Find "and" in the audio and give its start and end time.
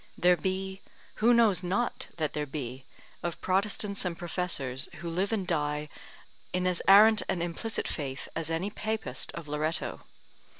4.03-4.17, 5.31-5.45